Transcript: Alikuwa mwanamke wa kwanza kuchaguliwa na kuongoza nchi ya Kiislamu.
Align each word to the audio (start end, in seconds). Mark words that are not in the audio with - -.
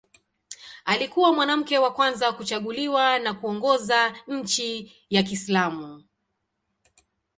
Alikuwa 0.85 1.33
mwanamke 1.33 1.77
wa 1.77 1.93
kwanza 1.93 2.31
kuchaguliwa 2.31 3.19
na 3.19 3.33
kuongoza 3.33 4.13
nchi 4.27 4.93
ya 5.09 5.23
Kiislamu. 5.23 6.03